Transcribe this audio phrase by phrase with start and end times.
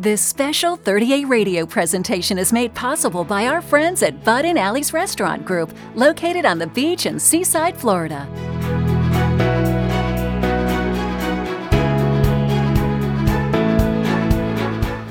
[0.00, 4.94] This special 30A radio presentation is made possible by our friends at Bud and Alley's
[4.94, 8.26] Restaurant Group, located on the beach in Seaside, Florida.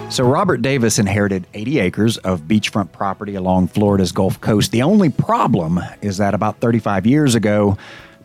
[0.09, 4.71] So, Robert Davis inherited 80 acres of beachfront property along Florida's Gulf Coast.
[4.71, 7.77] The only problem is that about 35 years ago,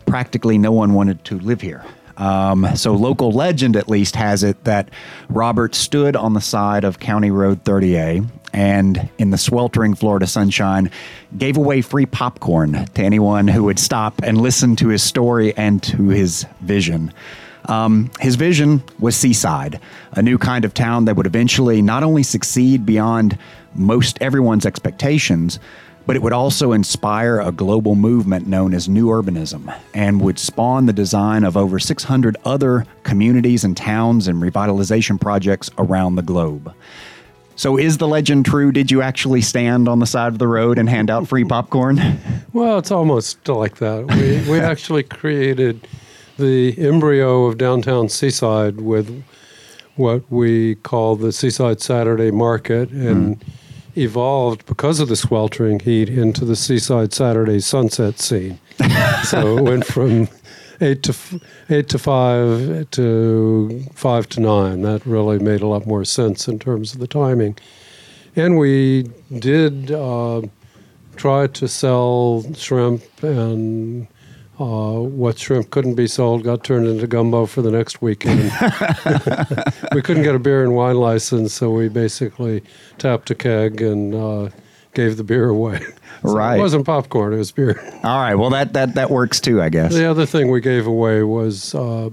[0.07, 1.85] practically no one wanted to live here.
[2.17, 4.89] Um, so, local legend at least has it that
[5.29, 10.89] Robert stood on the side of County Road 30A and, in the sweltering Florida sunshine,
[11.37, 15.83] gave away free popcorn to anyone who would stop and listen to his story and
[15.83, 17.11] to his vision.
[17.67, 19.79] Um, his vision was Seaside,
[20.11, 23.37] a new kind of town that would eventually not only succeed beyond
[23.73, 25.59] most everyone's expectations,
[26.05, 30.85] but it would also inspire a global movement known as New Urbanism and would spawn
[30.85, 36.73] the design of over 600 other communities and towns and revitalization projects around the globe.
[37.57, 38.73] So, is the legend true?
[38.73, 42.19] Did you actually stand on the side of the road and hand out free popcorn?
[42.51, 44.05] Well, it's almost like that.
[44.07, 45.87] We, we actually created
[46.37, 49.23] the embryo of downtown Seaside with
[49.95, 53.47] what we call the Seaside Saturday Market and mm.
[53.95, 58.59] Evolved because of the sweltering heat into the Seaside Saturday sunset scene.
[59.23, 60.27] so it went from
[60.81, 61.15] eight to
[61.69, 64.81] eight to five to five to nine.
[64.81, 67.57] That really made a lot more sense in terms of the timing.
[68.35, 70.41] And we did uh,
[71.15, 74.07] try to sell shrimp and
[74.59, 78.51] uh, what shrimp couldn't be sold got turned into gumbo for the next weekend.
[79.93, 82.63] we couldn't get a beer and wine license, so we basically
[82.97, 84.49] tapped a keg and uh,
[84.93, 85.81] gave the beer away.
[86.21, 86.57] So right.
[86.57, 87.79] It wasn't popcorn; it was beer.
[88.03, 88.33] All right.
[88.33, 89.93] Well, that that that works too, I guess.
[89.93, 92.09] The other thing we gave away was uh,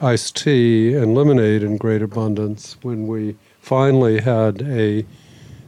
[0.00, 5.04] iced tea and lemonade in great abundance when we finally had a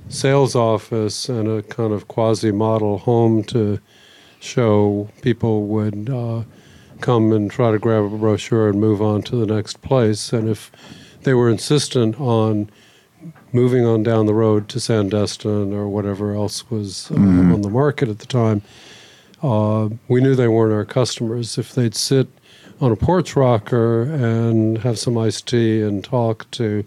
[0.09, 3.79] sales office and a kind of quasi model home to
[4.41, 6.43] show, people would uh,
[7.01, 10.33] come and try to grab a brochure and move on to the next place.
[10.33, 10.71] And if
[11.23, 12.71] they were insistent on
[13.53, 17.53] moving on down the road to Sandestin or whatever else was uh, mm-hmm.
[17.53, 18.63] on the market at the time,
[19.43, 21.59] uh, we knew they weren't our customers.
[21.59, 22.29] If they'd sit
[22.81, 26.85] on a porch rocker and have some iced tea and talk to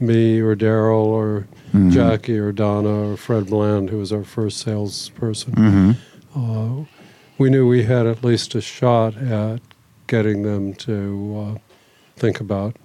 [0.00, 1.90] me or Daryl or mm-hmm.
[1.90, 5.92] Jackie or Donna or Fred Bland, who was our first salesperson, mm-hmm
[6.34, 6.84] uh,
[7.38, 9.60] we knew we had at least a shot at
[10.06, 11.58] getting them to uh,
[12.16, 12.76] think about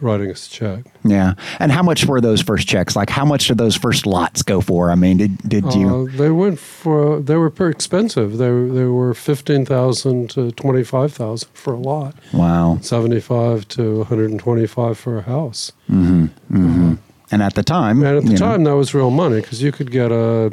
[0.00, 0.84] writing us a check.
[1.04, 2.94] Yeah, and how much were those first checks?
[2.96, 4.90] Like, how much did those first lots go for?
[4.90, 5.88] I mean, did did you?
[5.88, 7.20] Uh, they went for.
[7.20, 8.38] They were pretty expensive.
[8.38, 12.14] They they were fifteen thousand to twenty five thousand for a lot.
[12.32, 12.78] Wow.
[12.80, 15.72] Seventy five to one hundred and twenty five for a house.
[15.90, 16.24] Mm-hmm.
[16.24, 16.92] Mm-hmm.
[16.92, 16.96] Uh,
[17.30, 18.70] and at the time, and at the time, know.
[18.70, 20.50] that was real money because you could get a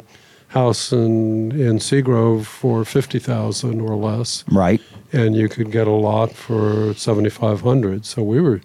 [0.56, 4.44] house in in Seagrove for fifty thousand or less.
[4.50, 4.80] Right.
[5.12, 8.04] And you could get a lot for seventy five hundred.
[8.04, 8.60] So we were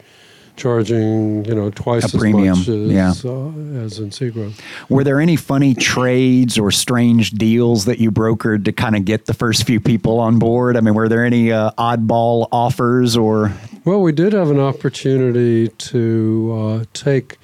[0.57, 2.57] charging you know twice a as premium.
[2.57, 3.09] much as, yeah.
[3.09, 4.59] uh, as in Seagrove.
[4.89, 9.25] Were there any funny trades or strange deals that you brokered to kind of get
[9.25, 10.77] the first few people on board?
[10.77, 13.51] I mean, were there any uh, oddball offers or?
[13.85, 17.39] Well, we did have an opportunity to uh, take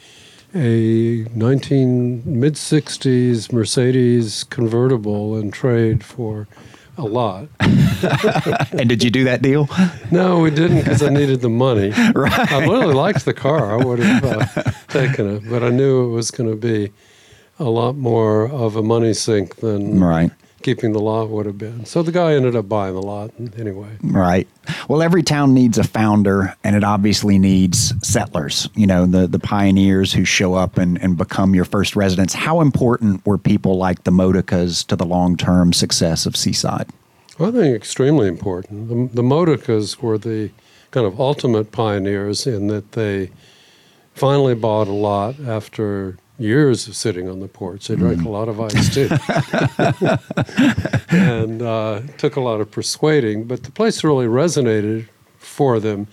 [0.54, 6.48] a 19 mid 60s Mercedes convertible and trade for
[6.98, 7.48] a lot.
[7.60, 9.70] and did you do that deal?
[10.12, 11.94] No, we didn't because I needed the money.
[12.16, 12.52] Right.
[12.52, 13.80] I really liked the car.
[13.80, 16.92] I would have uh, taken it, but I knew it was going to be
[17.60, 20.32] a lot more of a money sink than right
[20.68, 21.86] keeping the lot would have been.
[21.86, 23.88] So the guy ended up buying the lot anyway.
[24.04, 24.50] Right.
[24.90, 29.40] Well, every town needs a founder, and it obviously needs settlers, you know, the, the
[29.40, 32.34] pioneers who show up and, and become your first residents.
[32.34, 36.90] How important were people like the Modicas to the long term success of Seaside?
[37.40, 38.90] Well, I think extremely important.
[38.90, 40.52] The, the Modicas were the
[40.92, 43.30] kind of ultimate pioneers in that they
[44.16, 47.88] finally bought a lot after years of sitting on the porch.
[47.88, 48.26] They drank mm.
[48.26, 49.10] a lot of ice too,
[51.16, 53.46] and uh, took a lot of persuading.
[53.46, 55.08] But the place really resonated
[55.38, 56.08] for them.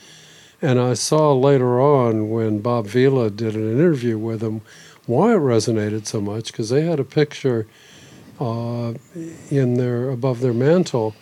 [0.63, 4.63] And I saw later on when Bob Vila did an interview with them
[5.07, 7.67] why it resonated so much because they had a picture
[8.41, 8.95] uh,
[9.51, 11.15] in their above their mantle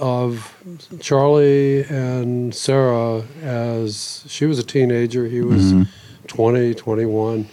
[0.00, 0.56] of
[1.00, 6.26] Charlie and Sarah as she was a teenager, he was mm-hmm.
[6.26, 7.48] 20, 21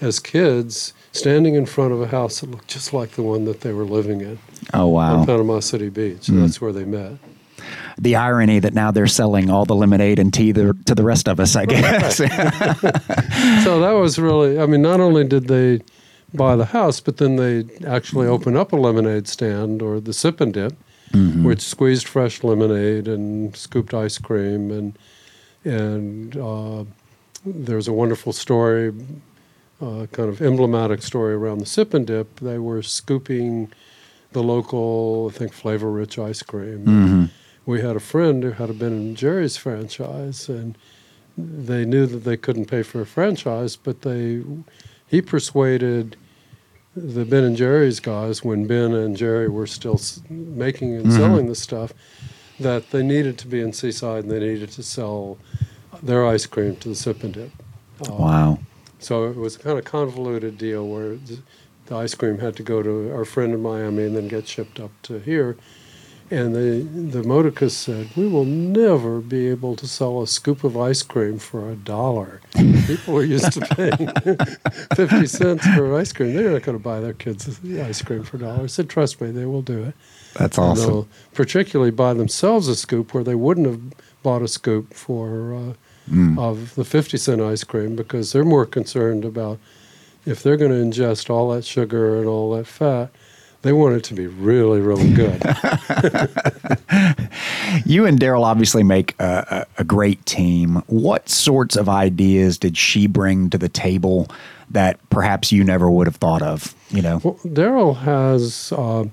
[0.00, 3.60] as kids standing in front of a house that looked just like the one that
[3.62, 4.38] they were living in.
[4.74, 5.20] Oh wow!
[5.20, 6.26] On Panama City Beach.
[6.26, 6.40] Mm.
[6.42, 7.18] That's where they met.
[7.98, 11.28] the irony that now they're selling all the lemonade and tea to, to the rest
[11.28, 12.16] of us, I guess.
[13.64, 15.80] so that was really, I mean, not only did they
[16.32, 20.40] buy the house, but then they actually opened up a lemonade stand or the sip
[20.40, 20.74] and dip,
[21.10, 21.44] mm-hmm.
[21.44, 24.98] which squeezed fresh lemonade and scooped ice cream and
[25.64, 26.84] and uh,
[27.44, 28.92] there's a wonderful story,
[29.80, 32.40] uh, kind of emblematic story around the sip and dip.
[32.40, 33.72] They were scooping
[34.32, 36.84] the local, I think, flavor rich ice cream.
[36.84, 37.24] Mm-hmm.
[37.66, 40.76] We had a friend who had a Ben and Jerry's franchise, and
[41.36, 44.42] they knew that they couldn't pay for a franchise, but they
[45.06, 46.16] he persuaded
[46.96, 51.16] the Ben and Jerry's guys when Ben and Jerry were still making and mm-hmm.
[51.16, 51.92] selling the stuff
[52.58, 55.38] that they needed to be in Seaside and they needed to sell
[56.02, 57.50] their ice cream to the sip and dip.
[58.06, 58.58] Uh, wow.
[58.98, 61.16] So it was a kind of convoluted deal where
[61.86, 64.80] the ice cream had to go to our friend in Miami and then get shipped
[64.80, 65.56] up to here.
[66.30, 70.76] And the the Modicas said, "We will never be able to sell a scoop of
[70.76, 72.42] ice cream for a dollar.
[72.86, 74.36] People are used to paying
[74.94, 76.34] fifty cents for ice cream.
[76.34, 79.22] They're not going to buy their kids ice cream for a dollar." I said, "Trust
[79.22, 79.94] me, they will do it."
[80.34, 81.08] That's awesome.
[81.32, 83.80] Particularly buy themselves a scoop where they wouldn't have
[84.22, 85.72] bought a scoop for uh,
[86.08, 86.38] mm.
[86.38, 89.58] of the 50 cent ice cream because they're more concerned about
[90.26, 93.10] if they're going to ingest all that sugar and all that fat,
[93.62, 95.42] they want it to be really, really good.
[97.84, 100.82] you and Daryl obviously make a, a, a, great team.
[100.86, 104.28] What sorts of ideas did she bring to the table
[104.70, 106.74] that perhaps you never would have thought of?
[106.90, 108.72] You know, well, Daryl has.
[108.72, 109.06] Uh,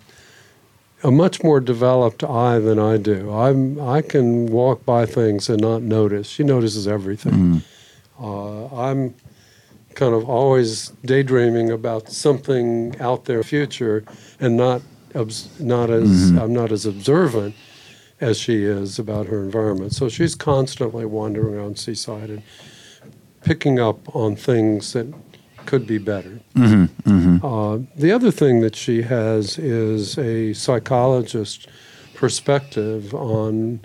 [1.05, 3.31] a much more developed eye than I do.
[3.31, 6.27] I'm I can walk by things and not notice.
[6.27, 7.33] She notices everything.
[7.33, 7.61] Mm.
[8.19, 9.13] Uh, I'm
[9.93, 14.03] kind of always daydreaming about something out there future
[14.39, 14.81] and not
[15.13, 16.39] not as mm-hmm.
[16.39, 17.55] I'm not as observant
[18.19, 19.93] as she is about her environment.
[19.93, 22.41] So she's constantly wandering around seaside and
[23.43, 25.13] picking up on things that
[25.65, 26.39] could be better.
[26.55, 27.45] Mm-hmm, mm-hmm.
[27.45, 31.67] Uh, the other thing that she has is a psychologist
[32.13, 33.81] perspective on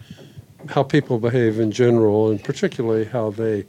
[0.69, 3.67] how people behave in general, and particularly how they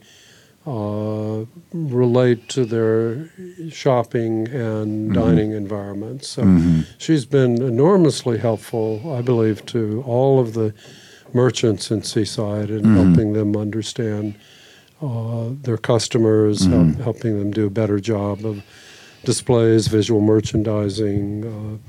[0.66, 3.30] uh, relate to their
[3.70, 5.12] shopping and mm-hmm.
[5.12, 6.28] dining environments.
[6.28, 6.82] So mm-hmm.
[6.98, 10.72] she's been enormously helpful, I believe, to all of the
[11.32, 12.96] merchants in Seaside in mm-hmm.
[12.96, 14.34] helping them understand
[15.02, 16.92] uh, their customers, mm-hmm.
[16.92, 18.62] help, helping them do a better job of
[19.24, 21.80] displays, visual merchandising,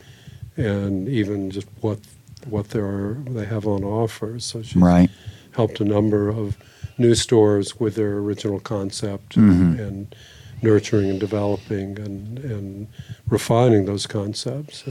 [0.58, 2.00] uh, and even just what
[2.46, 4.40] what they are they have on offer.
[4.40, 5.10] So she's right.
[5.52, 6.58] helped a number of
[6.98, 9.62] new stores with their original concept mm-hmm.
[9.62, 10.16] and, and,
[10.62, 12.88] nurturing and developing and, and
[13.28, 14.86] refining those concepts.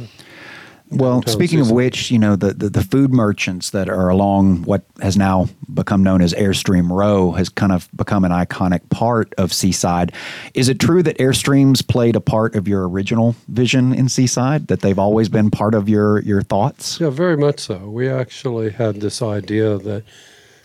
[0.93, 4.85] Well, speaking of which, you know, the, the, the, food merchants that are along what
[5.01, 9.53] has now become known as Airstream Row has kind of become an iconic part of
[9.55, 10.13] Seaside.
[10.53, 14.81] Is it true that Airstreams played a part of your original vision in Seaside, that
[14.81, 17.01] they've always been part of your, your thoughts?
[17.01, 17.79] Yeah, very much so.
[17.89, 20.05] We actually had this idea that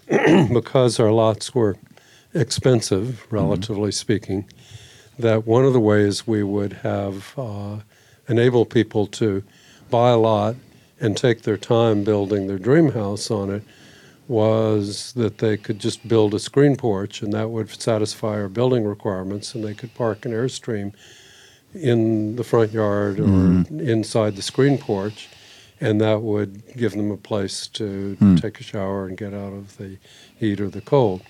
[0.54, 1.78] because our lots were
[2.34, 3.92] expensive, relatively mm-hmm.
[3.92, 4.50] speaking,
[5.18, 7.78] that one of the ways we would have uh,
[8.28, 9.44] enabled people to–
[9.90, 10.56] buy a lot
[11.00, 13.64] and take their time building their dream house on it
[14.28, 18.84] was that they could just build a screen porch and that would satisfy our building
[18.84, 20.94] requirements and they could park an airstream
[21.74, 23.82] in the front yard or mm.
[23.82, 25.30] inside the screen porch
[25.80, 28.42] and that would give them a place to mm.
[28.42, 29.98] take a shower and get out of the
[30.36, 31.22] heat or the cold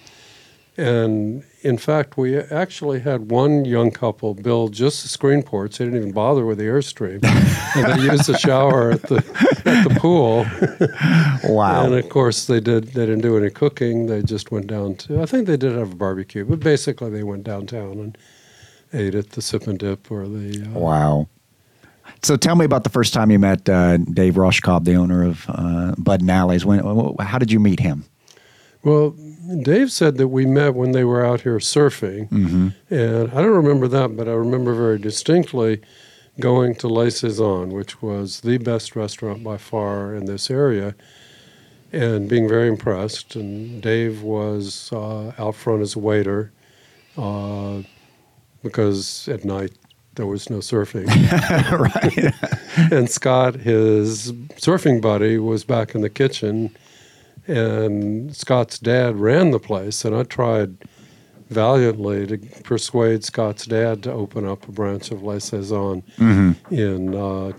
[0.78, 5.80] and in fact, we actually had one young couple build just the screen ports.
[5.80, 7.24] They didn't even bother with the Airstream.
[7.76, 9.18] and they used the shower at the
[9.66, 10.46] at the pool.
[11.44, 11.86] Wow.
[11.86, 14.06] and of course they did they didn't do any cooking.
[14.06, 17.24] They just went down to I think they did have a barbecue, but basically they
[17.24, 18.18] went downtown and
[18.94, 21.28] ate at the sip and dip or the uh, Wow.
[22.24, 25.46] So tell me about the first time you met uh, Dave Rauschkolb, the owner of
[25.50, 26.66] uh, Bud and Alley's.
[26.66, 26.80] When,
[27.20, 28.06] how did you meet him?
[28.84, 29.16] Well,
[29.64, 32.70] Dave said that we met when they were out here surfing, mm-hmm.
[32.94, 35.82] and I don't remember that, but I remember very distinctly
[36.40, 40.96] going to Les Saisons, which was the best restaurant by far in this area,
[41.92, 43.36] and being very impressed.
[43.36, 46.52] And Dave was uh, out front as a waiter
[47.18, 47.82] uh,
[48.62, 49.72] because at night
[50.16, 51.08] there was no surfing.
[51.72, 52.92] right.
[52.92, 56.76] and Scott, his surfing buddy, was back in the kitchen
[57.48, 60.78] and Scott's dad ran the place, and I tried
[61.50, 66.74] valiantly to persuade Scott's dad to open up a branch of Les Saisons mm-hmm.
[66.74, 67.54] in uh,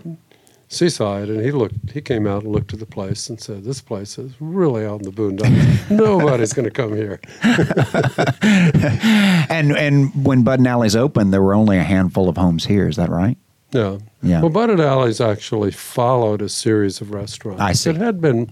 [0.67, 1.91] Seaside, and he looked.
[1.91, 5.03] He came out and looked at the place and said, "This place is really out
[5.03, 5.89] in the boondocks.
[5.91, 7.19] Nobody's going to come here."
[9.49, 12.87] and and when Bud and Alley's opened, there were only a handful of homes here.
[12.87, 13.35] Is that right?
[13.71, 13.97] Yeah.
[14.21, 14.41] Yeah.
[14.41, 17.61] Well, Bud and Alley's actually followed a series of restaurants.
[17.61, 17.89] I see.
[17.89, 18.51] It had been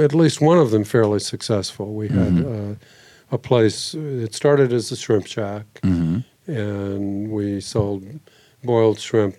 [0.00, 1.94] at least one of them fairly successful.
[1.94, 2.72] We had Mm-hmm.
[2.72, 2.74] uh,
[3.30, 3.94] a place.
[3.94, 6.18] It started as a shrimp shack, Mm-hmm.
[6.52, 8.04] and we sold
[8.62, 9.36] boiled shrimp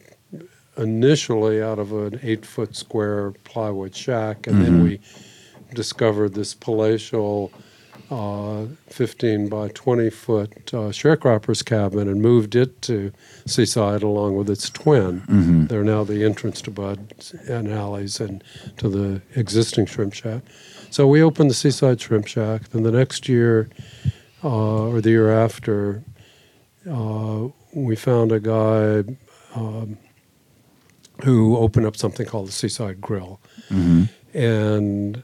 [0.78, 4.84] initially out of an eight foot square plywood shack, and then Mm-hmm.
[4.84, 5.00] we
[5.76, 7.52] discovered this palatial
[8.14, 13.12] uh, 15 by 20 foot uh, sharecropper's cabin and moved it to
[13.48, 15.22] Seaside along with its twin.
[15.22, 15.66] Mm-hmm.
[15.66, 17.14] They're now the entrance to Bud
[17.48, 18.44] and Alley's and
[18.78, 20.44] to the existing shrimp shack.
[20.92, 22.70] So we opened the Seaside Shrimp Shack.
[22.70, 23.68] Then the next year,
[24.44, 26.04] uh, or the year after,
[26.88, 29.04] uh, we found a guy
[29.56, 29.98] um,
[31.24, 33.40] who opened up something called the Seaside Grill.
[34.36, 35.24] And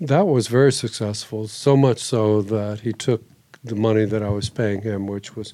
[0.00, 3.22] that was very successful, so much so that he took
[3.62, 5.52] the money that I was paying him, which was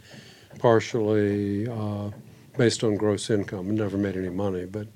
[0.58, 2.10] partially uh,
[2.56, 3.74] based on gross income.
[3.74, 4.86] Never made any money, but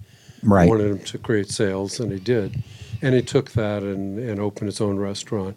[0.43, 0.65] Right.
[0.65, 2.63] I wanted him to create sales, and he did.
[3.03, 5.57] And he took that and, and opened his own restaurant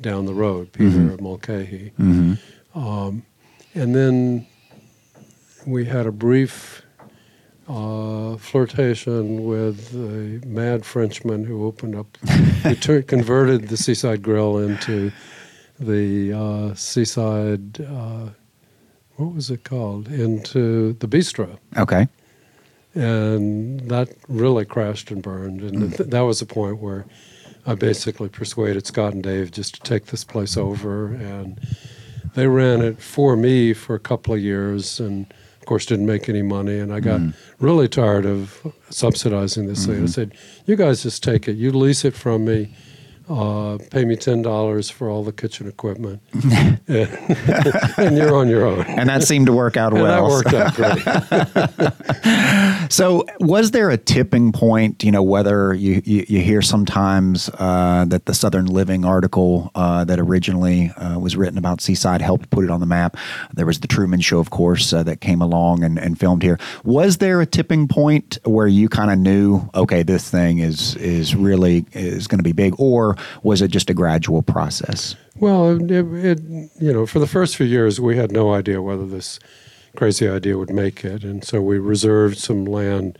[0.00, 1.92] down the road, Peter Mulcahy.
[1.98, 2.78] Mm-hmm.
[2.78, 3.24] Um,
[3.74, 4.46] and then
[5.66, 6.81] we had a brief
[7.68, 12.18] uh, flirtation with a mad Frenchman who opened up,
[12.80, 15.12] tur- converted the Seaside Grill into
[15.78, 18.30] the uh, Seaside, uh,
[19.16, 20.08] what was it called?
[20.08, 21.58] Into the bistro.
[21.76, 22.08] Okay.
[22.94, 25.62] And that really crashed and burned.
[25.62, 27.06] And th- that was the point where
[27.66, 31.06] I basically persuaded Scott and Dave just to take this place over.
[31.14, 31.60] And
[32.34, 36.28] they ran it for me for a couple of years and, of course, didn't make
[36.28, 36.80] any money.
[36.80, 37.30] And I got hmm.
[37.60, 39.94] really tired of subsidizing this thing.
[39.94, 40.06] I mm-hmm.
[40.08, 41.52] said, You guys just take it.
[41.52, 42.74] You lease it from me.
[43.32, 46.20] Uh, pay me ten dollars for all the kitchen equipment,
[46.88, 48.82] and, you're on your own.
[48.82, 50.28] And that seemed to work out And well.
[50.28, 51.92] that worked out great.
[52.92, 55.02] So, was there a tipping point?
[55.02, 60.04] You know, whether you you, you hear sometimes uh, that the Southern Living article uh,
[60.04, 63.16] that originally uh, was written about Seaside helped put it on the map.
[63.54, 66.58] There was the Truman Show, of course, uh, that came along and, and filmed here.
[66.84, 71.34] Was there a tipping point where you kind of knew, okay, this thing is is
[71.34, 75.14] really is going to be big, or was it just a gradual process?
[75.36, 76.40] Well, it, it,
[76.80, 79.38] you know, for the first few years, we had no idea whether this
[79.96, 83.18] crazy idea would make it, and so we reserved some land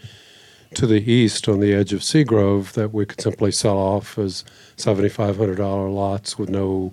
[0.74, 4.44] to the east on the edge of Seagrove that we could simply sell off as
[4.76, 6.92] seventy-five hundred dollar lots with no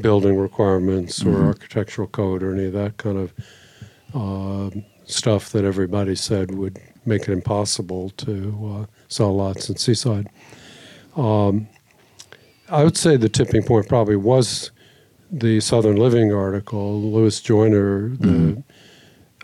[0.00, 3.32] building requirements or architectural code or any of that kind of
[4.14, 4.70] uh,
[5.04, 10.28] stuff that everybody said would make it impossible to uh, sell lots in Seaside.
[11.16, 11.66] Um,
[12.70, 14.70] I would say the tipping point probably was
[15.30, 17.00] the Southern Living article.
[17.00, 18.62] Lewis Joyner, the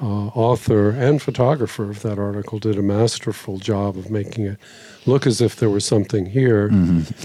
[0.00, 4.58] uh, author and photographer of that article, did a masterful job of making it
[5.06, 6.68] look as if there was something here,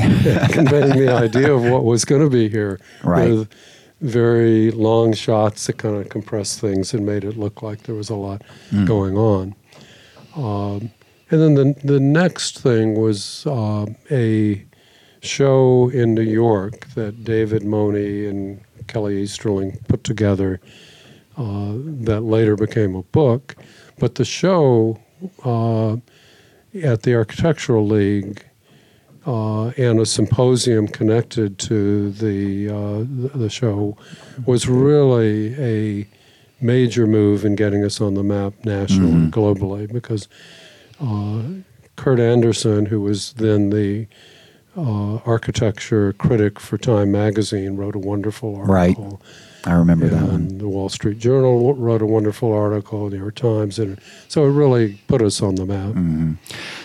[0.52, 3.30] conveying the idea of what was going to be here Right.
[3.32, 3.50] with
[4.02, 8.10] very long shots that kind of compressed things and made it look like there was
[8.10, 8.42] a lot
[8.86, 9.56] going on.
[10.36, 10.92] Um,
[11.30, 14.66] and then the, the next thing was uh, a
[15.22, 20.60] show in New York that David Mohney and Keller Easterling put together
[21.38, 23.56] uh, that later became a book.
[24.00, 25.00] But the show
[25.46, 25.98] uh,
[26.84, 28.44] at the Architectural League
[29.26, 33.96] uh, and a symposium connected to the, uh, the show
[34.46, 36.08] was really a
[36.60, 40.28] major move in getting us on the map nationally and globally because
[41.00, 41.42] uh,
[41.96, 44.08] Kurt Andersen, who was then the
[44.76, 48.74] uh, architecture critic for Time magazine, wrote a wonderful article.
[48.74, 48.98] Right.
[49.66, 50.58] I remember that one.
[50.58, 55.00] The Wall Street Journal wrote a wonderful article, New York Times, and so it really
[55.08, 55.90] put us on the map.
[55.90, 56.34] Mm-hmm.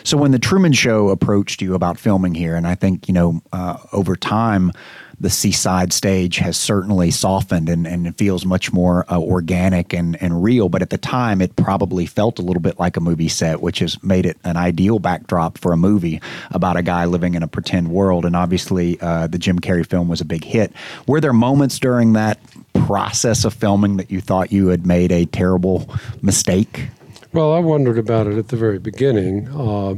[0.05, 3.41] So when the Truman Show approached you about filming here, and I think you know
[3.53, 4.73] uh, over time,
[5.19, 10.21] the seaside stage has certainly softened and, and it feels much more uh, organic and,
[10.23, 10.69] and real.
[10.69, 13.79] But at the time, it probably felt a little bit like a movie set, which
[13.79, 16.21] has made it an ideal backdrop for a movie
[16.51, 18.27] about a guy living in a pretend world.
[18.27, 20.73] And obviously, uh, the Jim Carrey film was a big hit.
[21.07, 22.39] Were there moments during that
[22.75, 25.89] process of filming that you thought you had made a terrible
[26.21, 26.89] mistake?
[27.33, 29.97] Well, I wondered about it at the very beginning, uh,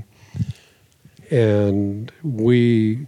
[1.30, 3.06] and we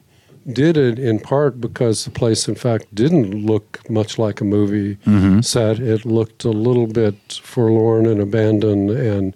[0.50, 4.96] did it in part because the place, in fact, didn't look much like a movie
[5.42, 5.78] set.
[5.78, 9.34] It looked a little bit forlorn and abandoned and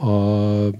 [0.00, 0.72] uh,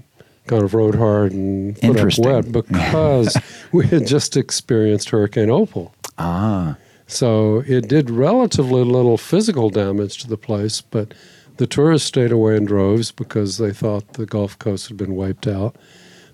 [0.47, 3.37] kind of rode hard and put up wet because
[3.71, 5.93] we had just experienced Hurricane Opal.
[6.17, 6.75] Ah,
[7.07, 11.13] So it did relatively little physical damage to the place, but
[11.57, 15.47] the tourists stayed away in droves because they thought the Gulf Coast had been wiped
[15.47, 15.75] out.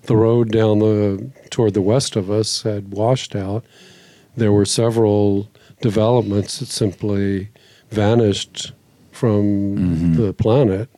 [0.06, 3.64] The road down the toward the west of us had washed out.
[4.36, 5.48] There were several
[5.80, 7.48] developments that simply
[7.90, 8.72] vanished
[9.12, 10.88] from the planet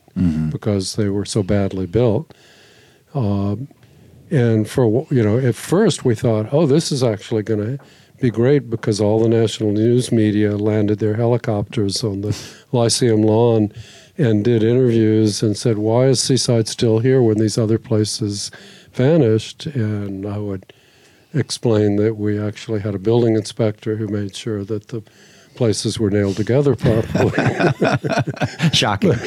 [0.50, 2.32] because they were so badly built.
[3.14, 3.68] Um,
[4.30, 7.84] and for you know, at first we thought, oh, this is actually going to
[8.20, 12.36] be great because all the national news media landed their helicopters on the
[12.72, 13.72] Lyceum lawn
[14.18, 18.50] and did interviews and said, why is Seaside still here when these other places
[18.92, 19.66] vanished?
[19.66, 20.72] And I would
[21.34, 25.02] explain that we actually had a building inspector who made sure that the
[25.54, 27.30] places were nailed together properly
[28.72, 29.12] shocking.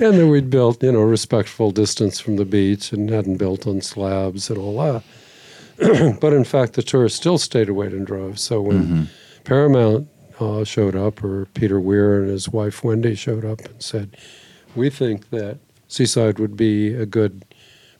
[0.00, 3.66] and then we'd built, you know, a respectful distance from the beach and hadn't built
[3.66, 5.02] on slabs and all that.
[6.20, 8.42] but in fact, the tourists still stayed away in droves.
[8.42, 9.02] So when mm-hmm.
[9.44, 10.08] Paramount
[10.40, 14.16] uh, showed up, or Peter Weir and his wife Wendy showed up and said,
[14.74, 17.44] "We think that Seaside would be a good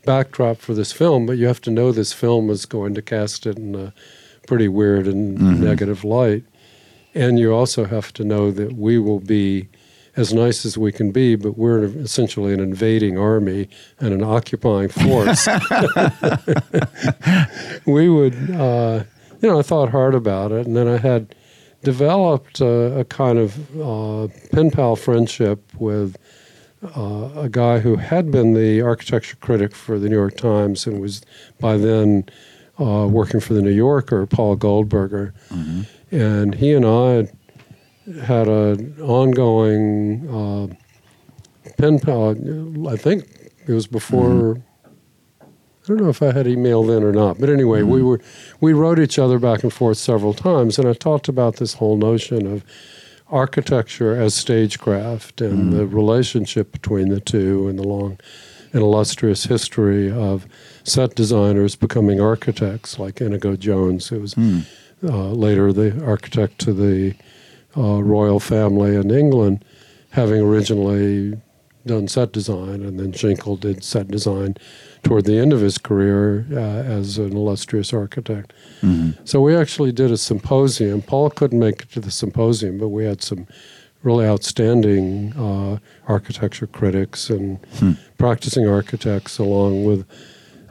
[0.04, 3.46] backdrop for this film, but you have to know this film is going to cast
[3.46, 3.92] it in a
[4.46, 6.44] pretty weird and negative light."
[7.14, 9.68] And you also have to know that we will be
[10.16, 13.68] as nice as we can be, but we're essentially an invading army
[13.98, 15.46] and an occupying force.
[17.86, 19.04] we would, uh,
[19.40, 21.34] you know, I thought hard about it, and then I had
[21.82, 26.16] developed a, a kind of uh, pen pal friendship with
[26.96, 31.00] uh, a guy who had been the architecture critic for the New York Times and
[31.00, 31.22] was
[31.58, 32.24] by then
[32.78, 35.34] uh, working for the New Yorker, Paul Goldberger.
[36.10, 37.28] And he and I
[38.24, 42.88] had an ongoing uh, pen pal.
[42.88, 43.24] I think
[43.66, 44.62] it was before.
[45.84, 48.20] I don't know if I had email then or not, but anyway, we were
[48.60, 51.96] we wrote each other back and forth several times, and I talked about this whole
[51.96, 52.64] notion of
[53.28, 58.18] architecture as stagecraft and the relationship between the two and the long
[58.72, 60.46] and illustrious history of
[60.84, 64.34] set designers becoming architects like Inigo Jones, who was
[65.02, 67.14] uh, later the architect to the
[67.76, 69.64] uh, royal family in England,
[70.10, 71.40] having originally
[71.86, 74.56] done set design, and then Schinkel did set design
[75.02, 78.52] toward the end of his career uh, as an illustrious architect.
[79.24, 81.02] So we actually did a symposium.
[81.02, 83.46] Paul couldn't make it to the symposium, but we had some
[84.02, 87.58] really outstanding uh, architecture critics and
[88.18, 90.06] practicing architects, along with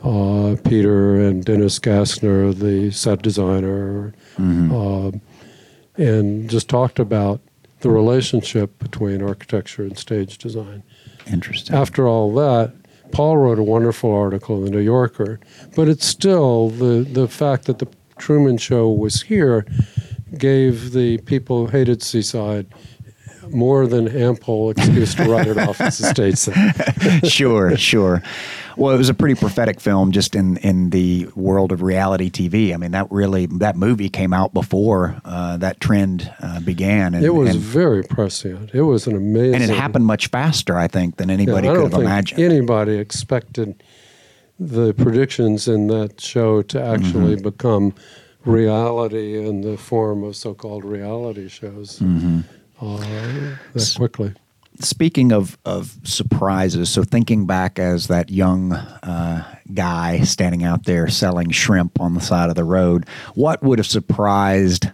[0.03, 5.11] uh, Peter and Dennis Gassner, the set designer, uh,
[5.97, 7.41] and just talked about
[7.81, 10.83] the relationship between architecture and stage design.
[11.31, 11.75] Interesting.
[11.75, 12.73] After all that,
[13.11, 15.39] Paul wrote a wonderful article in the New Yorker,
[15.75, 19.65] but it's still the, the fact that the Truman Show was here
[20.37, 22.67] gave the people who hated Seaside
[23.53, 27.25] more than ample excuse to write it off as a state set.
[27.27, 28.21] sure, sure.
[28.77, 32.73] Well, it was a pretty prophetic film, just in in the world of reality TV.
[32.73, 37.25] I mean, that really that movie came out before uh, that trend uh, began, and
[37.25, 38.71] It was and, very prescient.
[38.73, 39.55] It was an amazing.
[39.55, 42.03] and it happened much faster, I think, than Yeah, anybody I could don't have think
[42.03, 42.39] imagined.
[42.41, 43.83] anybody expected
[44.59, 47.43] the predictions in that show to actually Mm-hmm.
[47.43, 47.93] become
[48.45, 52.39] reality in the form of so-called reality shows Mm-hmm.
[52.81, 52.97] Uh,
[53.73, 54.33] that quickly.
[54.81, 61.09] Speaking of, of surprises, so thinking back as that young uh, guy standing out there
[61.09, 64.89] selling shrimp on the side of the road, what would have surprised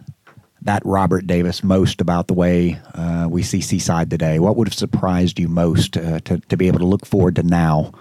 [0.63, 4.39] that Robert Davis most about the way uh, we see Seaside today?
[4.39, 7.43] What would have surprised you most uh, to, to be able to look forward to
[7.43, 7.91] now?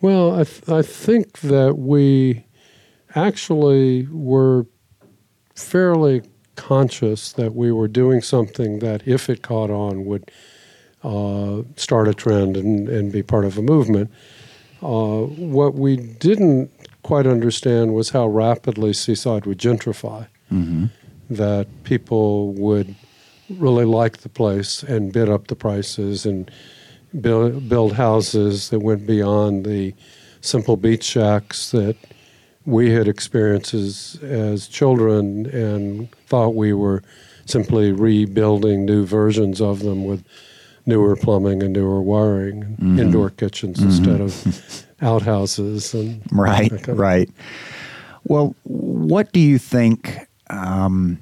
[0.00, 2.46] Well, I, th- I think that we
[3.16, 4.66] actually were
[5.56, 6.22] fairly
[6.56, 10.30] conscious that we were doing something that, if it caught on, would
[11.04, 14.10] uh, start a trend and, and be part of a movement.
[14.82, 16.70] Uh, what we didn't
[17.02, 20.26] quite understand was how rapidly Seaside would gentrify,
[21.30, 22.94] that people would
[23.48, 26.50] really like the place and bid up the prices and
[27.20, 29.94] build, build houses that went beyond the
[30.40, 31.96] simple beach shacks that
[32.66, 37.02] we had experiences as, children and thought we were
[37.46, 40.24] simply rebuilding new versions of them with
[40.84, 47.30] newer plumbing and newer wiring and indoor kitchens instead of outhouses and Right, right.
[48.24, 50.18] Well, what do you think
[50.50, 51.20] um,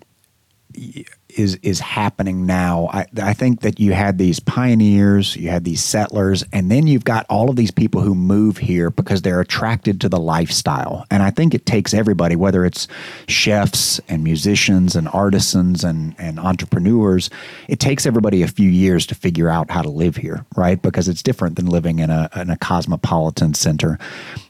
[1.39, 2.89] is is happening now.
[2.93, 7.05] I, I think that you had these pioneers, you had these settlers, and then you've
[7.05, 11.05] got all of these people who move here because they're attracted to the lifestyle.
[11.11, 12.89] And I think it takes everybody, whether it's
[13.29, 17.31] chefs and musicians and artisans and, and entrepreneurs,
[17.69, 20.81] it takes everybody a few years to figure out how to live here, right?
[20.81, 23.99] Because it's different than living in a, in a cosmopolitan center.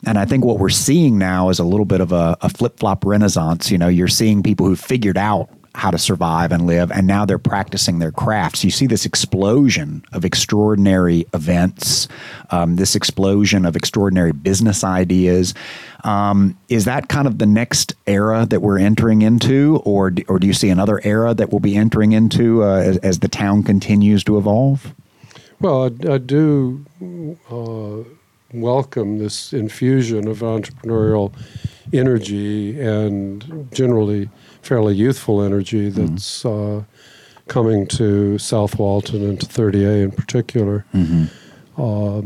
[0.06, 2.78] And I think what we're seeing now is a little bit of a, a flip
[2.78, 3.70] flop renaissance.
[3.70, 7.24] You know, you're seeing people who figured out how to survive and live, and now
[7.24, 8.62] they're practicing their crafts.
[8.62, 12.06] You see this explosion of extraordinary events,
[12.50, 15.52] um, this explosion of extraordinary business ideas.
[16.04, 20.38] Um, is that kind of the next era that we're entering into, or do, or
[20.38, 23.62] do you see another era that we'll be entering into uh, as, as, the town
[23.62, 24.94] continues to evolve?
[25.60, 26.84] Well, I, I do
[27.50, 28.08] uh,
[28.52, 31.32] welcome this infusion of entrepreneurial
[31.92, 34.28] energy and generally
[34.64, 36.06] fairly youthful energy mm-hmm.
[36.06, 36.78] that's mm-hmm.
[36.78, 36.84] uh,
[37.48, 40.84] coming to South Walton and to 30A in particular.
[40.94, 41.80] Mm-hmm.
[41.80, 42.18] Uh,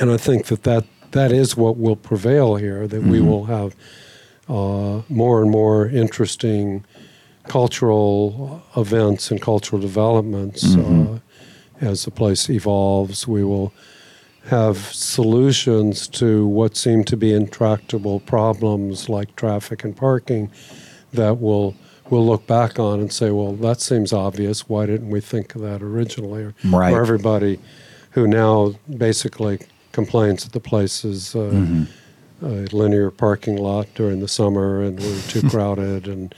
[0.00, 3.10] and I think that, that that is what will prevail here, that mm-hmm.
[3.10, 3.74] we will have
[4.48, 6.84] uh, more and more interesting
[7.44, 11.14] cultural events and cultural developments mm-hmm.
[11.14, 11.18] uh,
[11.80, 13.28] as the place evolves.
[13.28, 13.72] We will
[14.46, 20.50] have solutions to what seem to be intractable problems like traffic and parking
[21.14, 21.74] that we'll
[22.10, 24.68] we'll look back on and say, well, that seems obvious.
[24.68, 26.42] Why didn't we think of that originally?
[26.42, 26.92] Or, right.
[26.92, 27.58] or everybody
[28.10, 29.60] who now basically
[29.92, 32.44] complains that the place is uh, mm-hmm.
[32.44, 36.34] a linear parking lot during the summer and we're too crowded and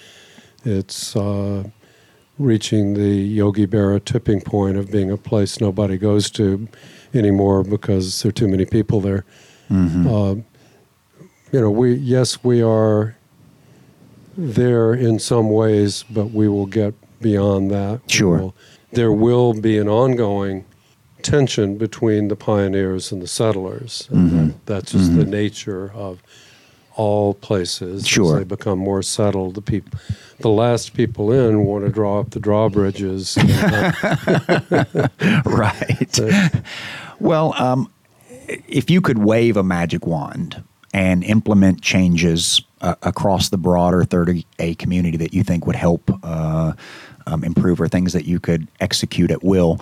[0.64, 1.64] it's uh,
[2.38, 6.68] reaching the Yogi Berra tipping point of being a place nobody goes to
[7.14, 9.24] anymore because there are too many people there.
[9.70, 10.06] Mm-hmm.
[10.06, 10.34] Uh,
[11.52, 13.15] you know, we yes, we are
[14.36, 18.00] there in some ways, but we will get beyond that.
[18.08, 18.38] Sure.
[18.38, 18.54] Will,
[18.92, 20.64] there will be an ongoing
[21.22, 24.08] tension between the pioneers and the settlers.
[24.10, 24.46] And mm-hmm.
[24.46, 25.18] that, that's just mm-hmm.
[25.18, 26.22] the nature of
[26.94, 28.06] all places.
[28.06, 28.36] Sure.
[28.36, 29.98] As they become more settled, the people,
[30.40, 33.36] the last people in want to draw up the drawbridges.
[35.44, 36.20] right.
[37.20, 37.90] well, um,
[38.68, 40.62] if you could wave a magic wand
[40.94, 46.72] and implement changes across the broader 30A community that you think would help uh,
[47.26, 49.80] um, improve or things that you could execute at will,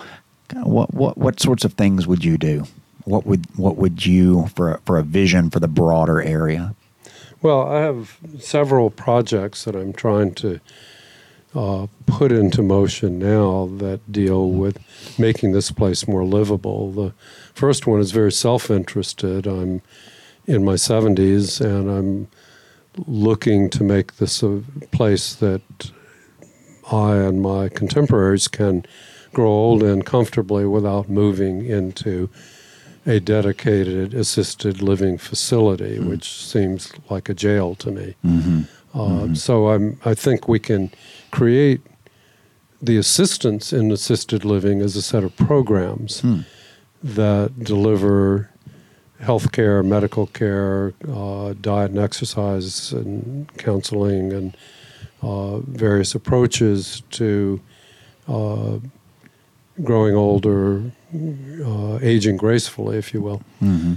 [0.63, 2.65] what, what, what sorts of things would you do?
[3.03, 6.73] What would, what would you, for for a vision for the broader area?
[7.41, 10.59] Well, I have several projects that I'm trying to
[11.53, 14.79] uh, put into motion now that deal with
[15.19, 16.91] making this place more livable.
[16.91, 17.13] The
[17.53, 19.45] first one is very self interested.
[19.45, 19.83] I'm
[20.47, 22.27] in my 70s, and I'm
[23.07, 25.61] looking to make this a place that
[26.91, 28.85] I and my contemporaries can
[29.33, 32.29] grow old in comfortably without moving into
[33.05, 36.09] a dedicated assisted living facility, mm-hmm.
[36.09, 38.15] which seems like a jail to me.
[38.25, 38.61] Mm-hmm.
[38.93, 39.33] Uh, mm-hmm.
[39.35, 40.91] So I'm, I think we can
[41.31, 41.81] create
[42.81, 46.41] the assistance in assisted living as a set of programs hmm.
[47.03, 48.49] that deliver
[49.19, 54.57] health care, medical care, uh, diet and exercise, and counseling, and
[55.21, 57.59] uh, various approaches to
[58.27, 58.77] uh,
[59.83, 60.91] growing older,
[61.65, 63.93] uh, aging gracefully, if you will, mm-hmm.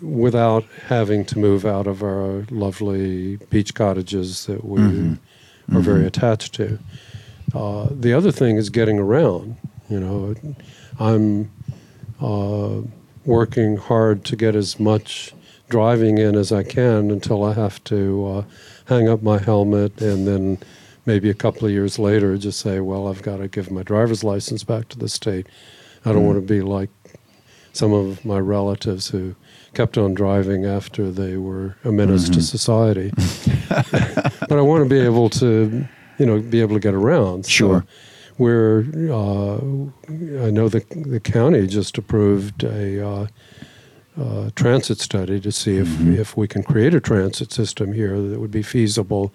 [0.00, 5.76] without having to move out of our lovely beach cottages that we mm-hmm.
[5.76, 6.08] are very mm-hmm.
[6.08, 6.78] attached to.
[7.54, 9.56] Uh, the other thing is getting around.
[9.88, 10.34] You know,
[11.00, 11.50] I'm
[12.20, 12.82] uh,
[13.24, 15.34] working hard to get as much
[15.68, 18.44] driving in as I can until I have to uh,
[18.86, 20.58] hang up my helmet and then
[21.06, 24.24] maybe a couple of years later just say, well, I've got to give my driver's
[24.24, 25.46] license back to the state.
[26.04, 26.26] I don't mm.
[26.26, 26.90] want to be like
[27.72, 29.34] some of my relatives who
[29.74, 32.34] kept on driving after they were a menace mm-hmm.
[32.34, 33.12] to society.
[34.48, 35.86] but I want to be able to,
[36.18, 37.46] you know, be able to get around.
[37.46, 37.84] Sure.
[38.40, 39.56] Where uh,
[40.46, 40.82] I know the
[41.14, 43.26] the county just approved a uh,
[44.18, 46.14] uh, transit study to see if mm-hmm.
[46.14, 49.32] if we can create a transit system here that would be feasible,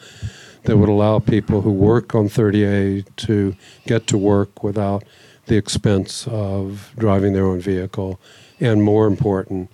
[0.64, 5.04] that would allow people who work on 30A to get to work without
[5.46, 8.20] the expense of driving their own vehicle,
[8.60, 9.70] and more important,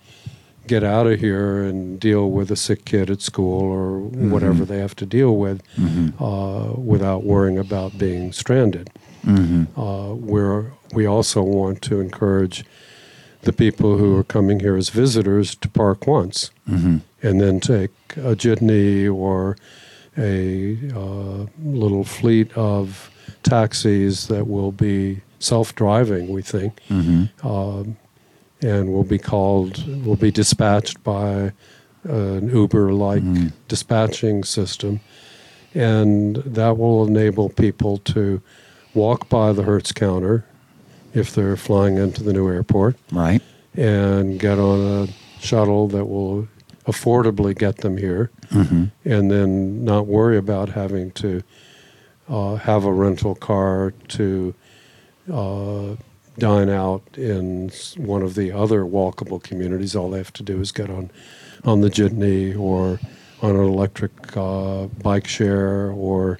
[0.68, 4.30] get out of here and deal with a sick kid at school or mm-hmm.
[4.30, 6.22] whatever they have to deal with mm-hmm.
[6.22, 8.90] uh, without worrying about being stranded.
[9.26, 9.80] Mm-hmm.
[9.80, 12.66] Uh, where we also want to encourage
[13.44, 16.98] the people who are coming here as visitors to park once mm-hmm.
[17.22, 19.58] and then take a jitney or
[20.18, 23.10] a uh, little fleet of
[23.44, 26.28] taxis that will be self-driving.
[26.28, 26.82] We think,
[27.44, 27.98] um,
[28.62, 31.54] and will be called, will be dispatched by
[32.04, 33.24] an Uber-like
[33.68, 35.00] dispatching system,
[35.74, 38.42] and that will enable people to
[38.94, 40.46] walk by the Hertz counter
[41.14, 43.42] if they're flying into the new airport Right.
[43.76, 45.08] and get on a
[45.42, 46.48] shuttle that will
[46.86, 48.92] affordably get them here, and
[49.32, 51.42] then not worry about having to
[52.30, 54.54] uh, have a rental car to
[55.32, 55.96] uh,
[56.38, 59.96] dine out in one of the other walkable communities.
[59.96, 61.12] All they have to do is get on
[61.64, 63.00] on the jitney or
[63.42, 66.40] on an electric uh, bike share or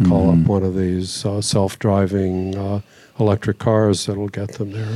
[0.00, 2.80] uh, call up one of these uh, self-driving uh,
[3.20, 4.88] electric cars that'll get them there.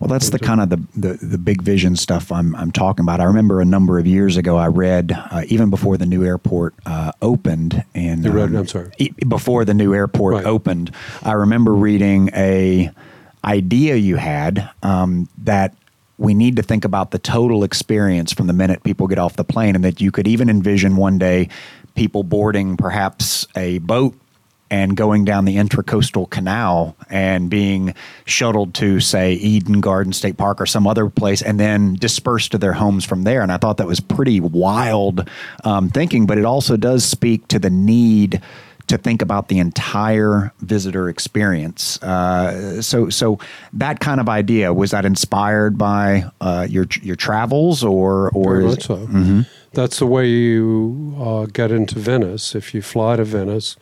[0.00, 3.20] Well, that's the kind of the, the, the big vision stuff I'm, I'm talking about.
[3.20, 6.74] I remember a number of years ago, I read uh, even before the new airport
[6.86, 8.90] uh, opened, and You read- I'm sorry.
[8.98, 10.44] e- before the new airport Right.
[10.46, 10.90] opened,
[11.22, 12.90] I remember reading a
[13.44, 15.74] idea you had um, that
[16.18, 19.44] we need to think about the total experience from the minute people get off the
[19.44, 21.48] plane, and that you could even envision one day
[21.98, 24.14] people boarding perhaps a boat
[24.70, 27.92] and going down the intracoastal canal and being
[28.24, 32.58] shuttled to say Eden Garden State Park or some other place and then dispersed to
[32.58, 33.42] their homes from there.
[33.42, 35.28] And I thought that was pretty wild
[35.64, 38.40] um, thinking but it also does speak to the need
[38.86, 42.00] to think about the entire visitor experience.
[42.02, 43.38] Uh, so so
[43.72, 48.64] that kind of idea was that inspired by uh, your your travels or or Very
[48.66, 49.44] much so.
[49.72, 52.54] That's the way you uh, get into Venice.
[52.54, 53.76] If you fly to Venice,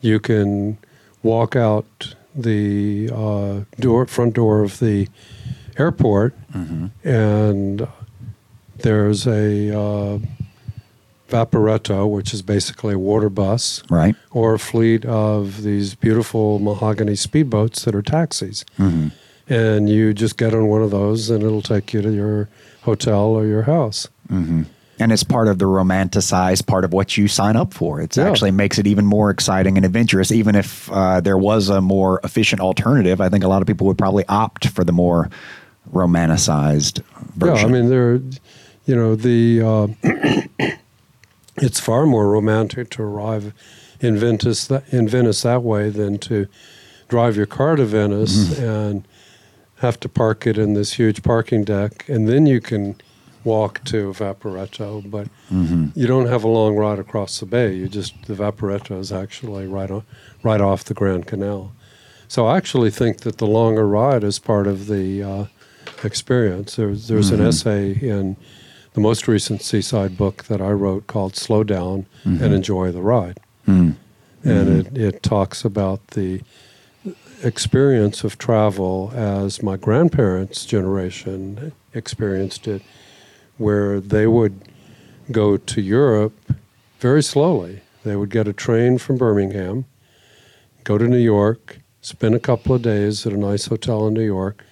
[0.00, 0.78] you can
[1.22, 5.08] walk out the uh, door, front door of the
[5.78, 6.34] airport,
[7.04, 7.86] and
[8.78, 10.18] there's a uh,
[11.28, 17.12] vaporetto, which is basically a water bus, right or a fleet of these beautiful mahogany
[17.12, 18.64] speedboats that are taxis.
[19.46, 22.48] And you just get on one of those, and it'll take you to your
[22.82, 24.08] hotel or your house.
[25.00, 28.00] And it's part of the romanticized part of what you sign up for.
[28.00, 28.28] It Yeah.
[28.28, 30.30] actually makes it even more exciting and adventurous.
[30.32, 33.86] Even if uh, there was a more efficient alternative, I think a lot of people
[33.88, 35.28] would probably opt for the more
[35.92, 37.02] romanticized
[37.36, 37.56] version.
[37.56, 38.14] Yeah, I mean, there,
[38.86, 39.86] you know, the uh,
[41.56, 43.52] it's far more romantic to arrive
[44.00, 46.46] in Venice that, in Venice that way than to
[47.08, 49.06] drive your car to Venice and
[49.78, 52.96] have to park it in this huge parking deck, and then you can
[53.44, 55.08] walk to Vaporetto.
[55.10, 55.88] But mm-hmm.
[55.94, 57.74] you don't have a long ride across the bay.
[57.74, 60.04] You just the Vaporetto is actually right on,
[60.42, 61.72] right off the Grand Canal.
[62.28, 65.44] So I actually think that the longer ride is part of the uh,
[66.02, 66.76] experience.
[66.76, 67.48] There's there's an mm-hmm.
[67.48, 68.36] essay in
[68.94, 72.54] the most recent Seaside book that I wrote called "Slow Down and mm-hmm.
[72.54, 73.40] Enjoy the Ride,"
[74.42, 76.40] and it it talks about the
[77.42, 82.82] experience of travel as my grandparents' generation experienced it,
[83.58, 84.60] where they would
[85.30, 86.34] go to Europe
[86.98, 87.80] very slowly.
[88.04, 89.86] They would get a train from Birmingham,
[90.84, 94.24] go to New York, spend a couple of days at a nice hotel in New
[94.24, 94.62] York.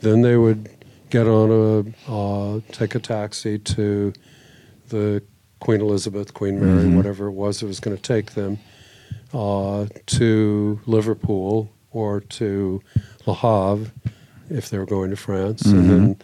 [0.00, 0.68] Then they would
[1.10, 4.12] get on a, uh, take a taxi to
[4.88, 5.22] the
[5.58, 8.58] Queen Elizabeth, Queen Mary, whatever it was that was going to take them,
[9.34, 12.80] uh, to Liverpool or to
[13.26, 13.92] Le Havre
[14.48, 15.62] if they were going to France.
[15.66, 16.16] And then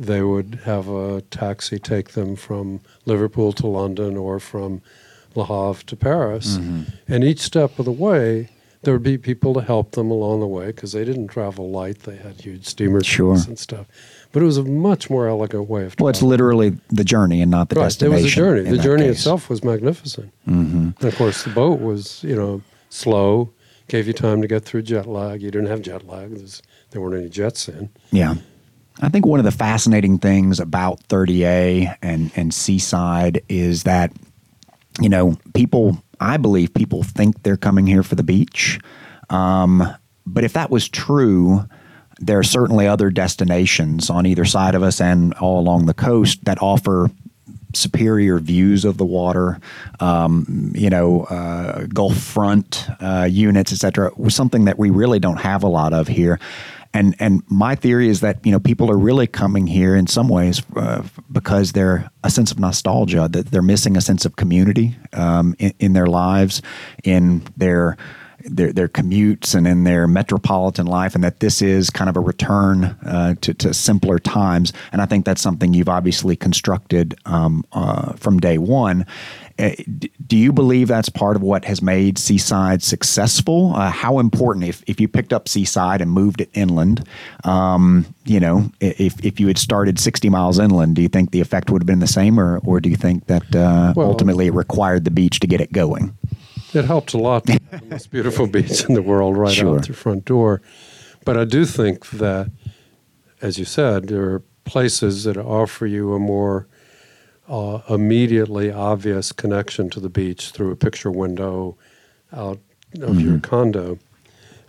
[0.00, 4.82] they would have a taxi take them from Liverpool to London or from
[5.34, 6.56] Le Havre to Paris.
[7.08, 8.48] And each step of the way,
[8.82, 12.00] there would be people to help them along the way because they didn't travel light.
[12.00, 13.34] They had huge steamers Sure.
[13.34, 13.86] and stuff.
[14.32, 16.04] But it was a much more elegant way of traveling.
[16.04, 18.68] well, it's literally the journey and not the Right, it was a journey.
[18.68, 19.18] The journey case.
[19.18, 20.32] itself was magnificent.
[20.48, 20.88] Mm-hmm.
[20.98, 23.50] And of course, the boat was, you know, slow,
[23.88, 25.42] gave you time to get through jet lag.
[25.42, 26.34] You didn't have jet lag.
[26.34, 27.90] There's, there weren't any jets in.
[28.10, 28.34] Yeah.
[29.00, 34.12] I think one of the fascinating things about 30A and, and Seaside is that,
[35.00, 38.78] you know, people, I believe people think they're coming here for the beach.
[39.30, 39.82] Um,
[40.26, 41.66] but if that was true,
[42.18, 46.44] there are certainly other destinations on either side of us and all along the coast
[46.44, 47.10] that offer
[47.74, 49.58] superior views of the water,
[50.00, 55.18] um, you know, uh, Gulf front uh, units, et cetera, was something that we really
[55.18, 56.38] don't have a lot of here.
[56.94, 60.28] And and my theory is that you know people are really coming here in some
[60.28, 64.96] ways uh, because they're a sense of nostalgia that they're missing a sense of community
[65.14, 66.60] um, in, in their lives,
[67.02, 67.96] in their
[68.44, 72.20] their their commutes and in their metropolitan life, and that this is kind of a
[72.20, 74.72] return uh, to, to simpler times.
[74.92, 79.06] And I think that's something you've obviously constructed um, uh, from day one.
[79.58, 79.70] Uh,
[80.26, 83.74] do you believe that's part of what has made Seaside successful?
[83.74, 87.06] Uh, how important, if, if you picked up Seaside and moved it inland,
[87.44, 91.40] um, you know, if, if you had started 60 miles inland, do you think the
[91.40, 94.46] effect would have been the same, or, or do you think that uh, well, ultimately
[94.46, 96.16] it required the beach to get it going?
[96.74, 97.44] It helped a lot.
[97.44, 99.78] the most beautiful beach in the world right sure.
[99.78, 100.62] out your front door.
[101.24, 102.50] But I do think that,
[103.40, 106.66] as you said, there are places that offer you a more
[107.52, 111.76] uh, immediately obvious connection to the beach through a picture window
[112.32, 112.58] out
[112.94, 113.20] of mm-hmm.
[113.20, 113.98] your condo.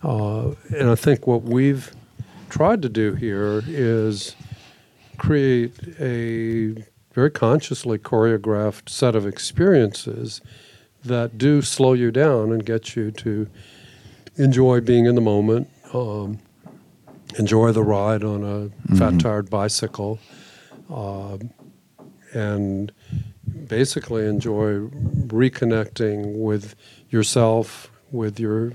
[0.03, 1.95] Uh, and I think what we've
[2.49, 4.35] tried to do here is
[5.17, 6.75] create a
[7.13, 10.41] very consciously choreographed set of experiences
[11.05, 13.47] that do slow you down and get you to
[14.35, 16.37] enjoy being in the moment, um,
[17.39, 18.95] enjoy the ride on a mm-hmm.
[18.97, 20.19] fat tired bicycle,
[20.93, 21.37] uh,
[22.33, 22.91] and
[23.67, 24.79] basically enjoy
[25.27, 26.75] reconnecting with
[27.09, 28.71] yourself, with your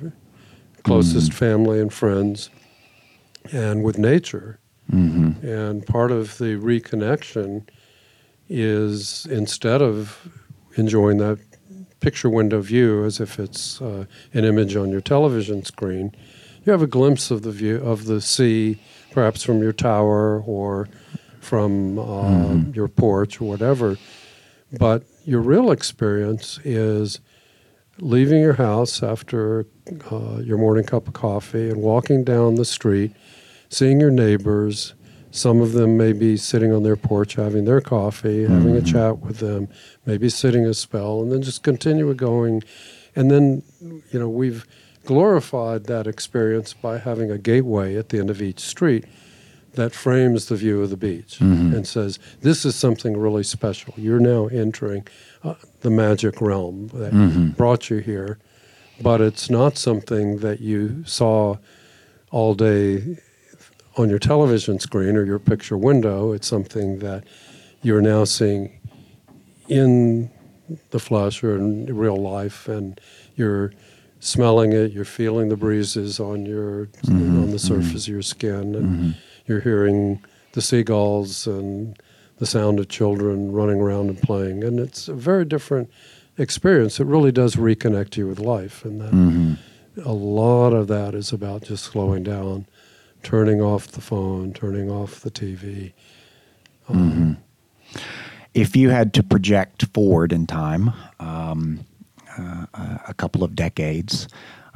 [0.84, 1.38] closest mm-hmm.
[1.38, 2.50] family and friends,
[3.52, 4.58] and with nature.
[4.92, 5.46] Mm-hmm.
[5.46, 7.68] And part of the reconnection
[8.48, 10.28] is instead of
[10.76, 11.38] enjoying that
[12.00, 16.14] picture window view as if it's uh, an image on your television screen,
[16.64, 20.88] you have a glimpse of the view of the sea, perhaps from your tower or
[21.40, 22.70] from uh, mm-hmm.
[22.72, 23.96] your porch or whatever.
[24.78, 27.20] But your real experience is
[27.98, 29.66] leaving your house after
[30.10, 33.12] uh, your morning cup of coffee and walking down the street,
[33.68, 34.94] seeing your neighbors.
[35.30, 38.54] Some of them may be sitting on their porch having their coffee, mm-hmm.
[38.54, 38.86] having a mm-hmm.
[38.86, 39.68] chat with them,
[40.06, 42.62] maybe sitting a spell, and then just continue going.
[43.14, 44.66] And then, you know, we've
[45.04, 49.04] glorified that experience by having a gateway at the end of each street
[49.78, 51.72] that frames the view of the beach mm-hmm.
[51.72, 53.94] and says, This is something really special.
[53.96, 55.06] You're now entering
[55.44, 57.50] uh, the magic realm that mm-hmm.
[57.50, 58.38] brought you here,
[59.00, 61.58] but it's not something that you saw
[62.32, 63.18] all day
[63.96, 66.32] on your television screen or your picture window.
[66.32, 67.22] It's something that
[67.82, 68.80] you're now seeing
[69.68, 70.28] in
[70.90, 73.00] the flesh or in real life, and
[73.36, 73.72] you're
[74.18, 77.42] smelling it, you're feeling the breezes on your mm-hmm.
[77.42, 77.96] on the surface mm-hmm.
[77.96, 79.10] of your skin, and mm-hmm.
[79.48, 82.00] You're hearing the seagulls and
[82.38, 85.90] the sound of children running around and playing, and it's a very different
[86.36, 87.00] experience.
[87.00, 89.54] It really does reconnect you with life, and that mm-hmm.
[90.04, 92.66] a lot of that is about just slowing down,
[93.22, 95.92] turning off the phone, turning off the TV.
[96.88, 97.38] Um,
[97.92, 98.00] mm-hmm.
[98.54, 100.92] if you had to project forward in time.
[101.20, 101.84] Um,
[102.38, 104.28] uh, a couple of decades.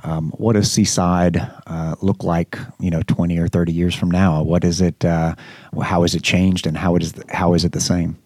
[0.05, 1.37] Um, what does Seaside
[1.67, 4.43] uh, look like, you know, 20 or 30 years from now?
[4.43, 5.35] What is it, uh,
[5.81, 8.19] how has it changed and how, it is, how is it the same?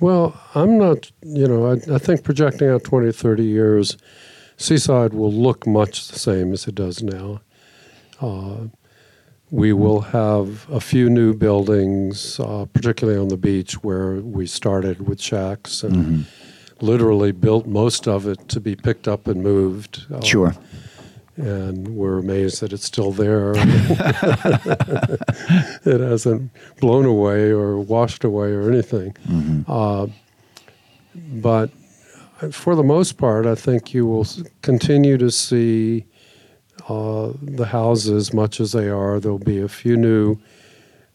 [0.00, 3.96] Well, I'm not, you know, I, I think projecting out 20 or 30 years,
[4.58, 7.40] Seaside will look much the same as it does now.
[8.20, 8.66] Uh,
[9.50, 15.08] we will have a few new buildings, uh, particularly on the beach where we started
[15.08, 16.22] with shacks and mm-hmm
[16.80, 20.06] literally built most of it to be picked up and moved.
[20.12, 20.54] Um, sure.
[21.36, 23.52] And we're amazed that it's still there.
[25.84, 29.12] it hasn't blown away or washed away or anything.
[29.28, 29.70] Mm-hmm.
[29.70, 30.08] Uh,
[31.40, 31.70] but
[32.50, 34.26] for the most part, I think you will
[34.62, 36.06] continue to see
[36.88, 39.20] uh, the houses much as they are.
[39.20, 40.38] There'll be a few new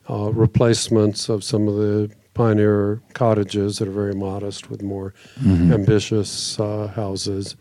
[0.10, 5.72] uh, replacements of some of the pioneer cottages that are very modest with more mm-hmm.
[5.72, 7.56] ambitious uh, houses.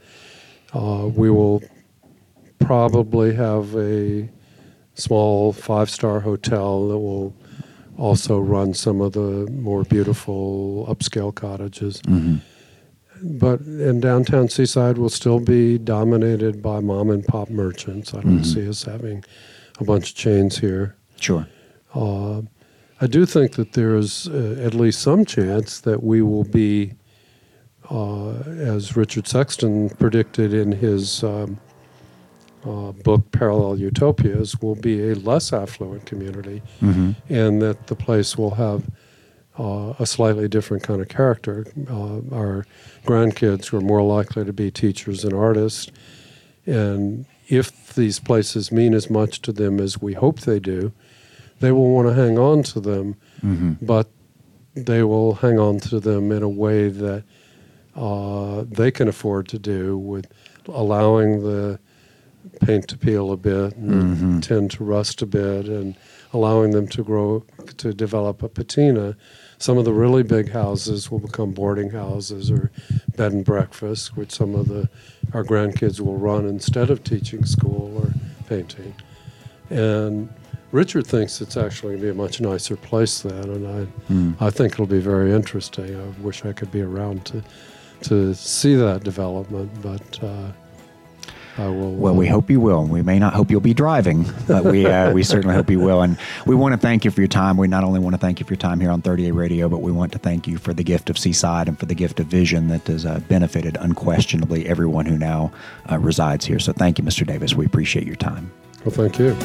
[0.72, 1.62] Uh, we will
[2.58, 4.28] probably have a
[4.94, 7.35] small five star hotel that will
[7.98, 12.00] also run some of the more beautiful upscale cottages.
[12.02, 12.37] Mm-hmm.
[13.38, 18.14] But in downtown Seaside will still be dominated by mom and pop merchants.
[18.14, 18.42] I don't mm-hmm.
[18.42, 19.24] see us having
[19.78, 20.96] a bunch of chains here.
[21.20, 21.46] Sure.
[21.94, 22.42] Uh,
[23.02, 26.92] I do think that there is uh, at least some chance that we will be,
[27.90, 31.58] uh, as Richard Sexton predicted in his um,
[32.64, 37.10] uh, book Parallel Utopias, will be a less affluent community, mm-hmm.
[37.28, 38.88] and that the place will have
[39.58, 41.66] uh, a slightly different kind of character.
[41.90, 42.64] Uh, our
[43.05, 45.90] grandkids are more likely to be teachers and artists,
[46.66, 50.92] and if these places mean as much to them as we hope they do,
[51.62, 53.72] they will want to hang on to them, mm-hmm.
[53.80, 54.10] but
[54.74, 57.24] they will hang on to them in a way that
[57.96, 60.26] uh, they can afford to do with
[60.68, 61.78] allowing the
[62.60, 64.40] paint to peel a bit and mm-hmm.
[64.40, 65.96] tend to rust a bit and
[66.32, 67.44] allowing them to grow
[67.76, 69.16] to develop a patina
[69.62, 72.72] some of the really big houses will become boarding houses or
[73.16, 74.88] bed and breakfast, which some of the
[75.32, 78.12] our grandkids will run instead of teaching school or
[78.48, 78.92] painting.
[79.70, 80.28] And
[80.73, 84.35] Richard thinks it's actually going to be a much nicer place then, and I, mm.
[84.41, 85.95] I think it'll be very interesting.
[85.95, 87.45] I wish I could be around to,
[88.05, 90.51] to see that development, but uh,
[91.59, 91.93] I will.
[91.93, 92.87] Well, we uh, hope you will.
[92.87, 96.01] We may not hope you'll be driving, but we uh, we certainly hope you will.
[96.01, 96.16] And
[96.47, 97.59] we want to thank you for your time.
[97.59, 99.83] We not only want to thank you for your time here on 30A Radio, but
[99.83, 102.27] we want to thank you for the gift of Seaside and for the gift of
[102.27, 105.53] vision that has uh, benefited unquestionably everyone who now
[105.91, 106.59] uh, resides here.
[106.59, 107.27] So thank you, Mr.
[107.27, 107.55] Davis.
[107.55, 108.51] We appreciate your time.
[108.85, 109.37] Well, thank you.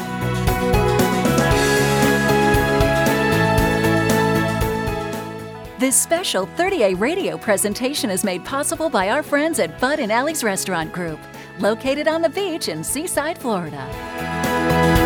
[5.80, 10.44] This special 30A radio presentation is made possible by our friends at Bud and Alley's
[10.44, 11.20] Restaurant Group,
[11.60, 14.97] located on the beach in Seaside, Florida.